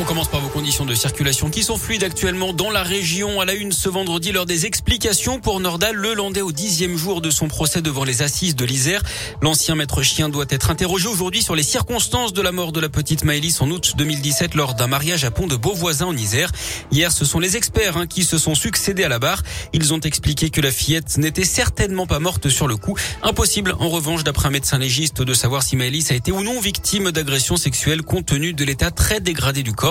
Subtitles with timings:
[0.00, 3.40] On commence par vos conditions de circulation qui sont fluides actuellement dans la région.
[3.40, 7.20] À la une ce vendredi, lors des explications pour Nordal, le Landais au dixième jour
[7.20, 9.02] de son procès devant les assises de l'Isère.
[9.42, 12.88] L'ancien maître chien doit être interrogé aujourd'hui sur les circonstances de la mort de la
[12.88, 16.52] petite Maëlys en août 2017 lors d'un mariage à Pont de Beauvoisin en Isère.
[16.92, 19.42] Hier, ce sont les experts hein, qui se sont succédés à la barre.
[19.72, 22.96] Ils ont expliqué que la fillette n'était certainement pas morte sur le coup.
[23.24, 26.60] Impossible, en revanche, d'après un médecin légiste, de savoir si Maëlys a été ou non
[26.60, 29.87] victime d'agression sexuelle compte tenu de l'état très dégradé du corps.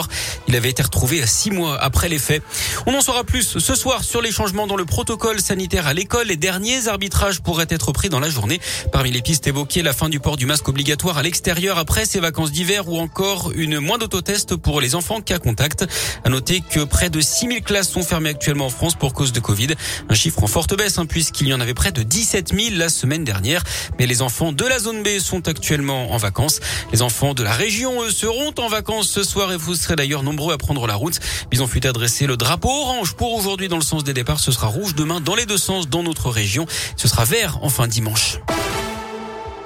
[0.47, 2.43] Il avait été retrouvé six mois après les faits.
[2.85, 6.27] On en saura plus ce soir sur les changements dans le protocole sanitaire à l'école.
[6.27, 8.59] Les derniers arbitrages pourraient être pris dans la journée.
[8.91, 12.19] Parmi les pistes évoquées, la fin du port du masque obligatoire à l'extérieur après ces
[12.19, 15.85] vacances d'hiver ou encore une moins d'autotest pour les enfants cas contact.
[16.23, 19.39] À noter que près de 6000 classes sont fermées actuellement en France pour cause de
[19.39, 19.69] Covid.
[20.09, 22.89] Un chiffre en forte baisse hein, puisqu'il y en avait près de 17 000 la
[22.89, 23.63] semaine dernière.
[23.99, 26.59] Mais les enfants de la zone B sont actuellement en vacances.
[26.91, 30.23] Les enfants de la région, eux, seront en vacances ce soir et vous serez d'ailleurs
[30.23, 31.19] nombreux à prendre la route.
[31.51, 34.39] Ils ont fut adresser le drapeau orange pour aujourd'hui dans le sens des départs.
[34.39, 36.65] Ce sera rouge demain dans les deux sens dans notre région.
[36.95, 38.39] Ce sera vert en fin dimanche.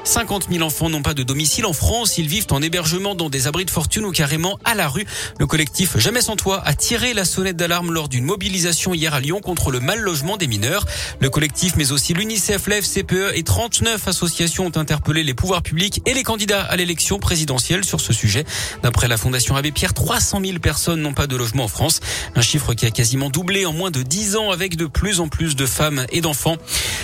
[0.03, 2.17] 50 000 enfants n'ont pas de domicile en France.
[2.17, 5.05] Ils vivent en hébergement dans des abris de fortune ou carrément à la rue.
[5.39, 9.19] Le collectif Jamais sans toit a tiré la sonnette d'alarme lors d'une mobilisation hier à
[9.19, 10.85] Lyon contre le mal logement des mineurs.
[11.19, 16.13] Le collectif, mais aussi l'UNICEF, l'FCPE et 39 associations ont interpellé les pouvoirs publics et
[16.13, 18.43] les candidats à l'élection présidentielle sur ce sujet.
[18.83, 21.99] D'après la Fondation Abbé Pierre, 300 000 personnes n'ont pas de logement en France.
[22.35, 25.27] Un chiffre qui a quasiment doublé en moins de 10 ans avec de plus en
[25.27, 26.57] plus de femmes et d'enfants.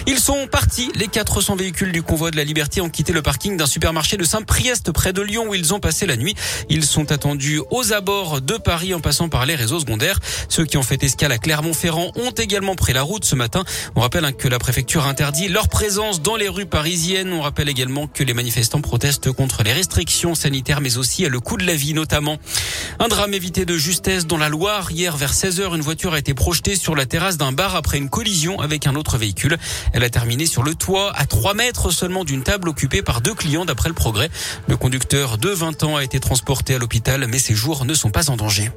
[0.08, 3.58] Ils sont partis, les 400 véhicules du convoi de la liberté ont quitté le parking
[3.58, 6.36] d'un supermarché de Saint-Priest près de Lyon où ils ont passé la nuit.
[6.70, 10.20] Ils sont attendus aux abords de Paris en passant par les réseaux secondaires.
[10.48, 13.66] Ceux qui ont fait escale à Clermont-Ferrand ont également pris la route ce matin.
[13.98, 17.34] On rappelle hein, que la préfecture interdit leur présence dans les rues parisiennes.
[17.34, 21.58] On rappelle également que les manifestants protestent contre les restrictions sanitaires mais aussi le coût
[21.58, 22.38] de la vie notamment.
[23.00, 24.92] Un drame évité de justesse dans la Loire.
[24.92, 28.10] Hier vers 16h, une voiture a été projetée sur la terrasse d'un bar après une
[28.10, 29.58] collision avec un autre véhicule.
[29.92, 33.34] Elle a terminé sur le toit à 3 mètres seulement d'une table occupée par deux
[33.34, 34.30] clients d'après le progrès.
[34.68, 38.12] Le conducteur de 20 ans a été transporté à l'hôpital mais ses jours ne sont
[38.12, 38.70] pas en danger.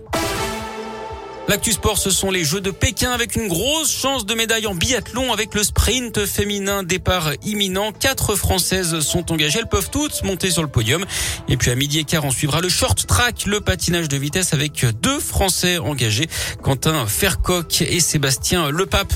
[1.49, 4.75] L'actu sport, ce sont les Jeux de Pékin avec une grosse chance de médaille en
[4.75, 7.91] biathlon avec le sprint féminin départ imminent.
[7.91, 9.59] Quatre Françaises sont engagées.
[9.59, 11.05] Elles peuvent toutes monter sur le podium.
[11.49, 14.55] Et puis à midi et quart, on suivra le short track, le patinage de vitesse
[14.55, 16.29] avec deux Français engagés.
[16.63, 19.13] Quentin Fercoq et Sébastien Lepape.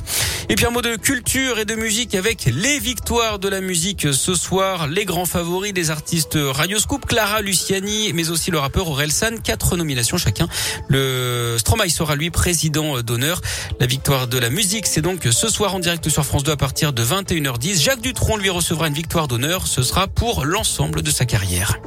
[0.51, 4.09] Et puis un mot de culture et de musique avec les victoires de la musique
[4.13, 4.89] ce soir.
[4.89, 9.39] Les grands favoris des artistes Radio Scoop, Clara Luciani, mais aussi le rappeur Orelsan.
[9.43, 10.47] Quatre nominations chacun.
[10.89, 13.41] Le Stromae sera lui président d'honneur.
[13.81, 16.57] La victoire de la musique, c'est donc ce soir en direct sur France 2 à
[16.57, 17.83] partir de 21h10.
[17.83, 19.67] Jacques Dutronc lui recevra une victoire d'honneur.
[19.67, 21.79] Ce sera pour l'ensemble de sa carrière.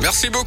[0.00, 0.46] Merci beaucoup.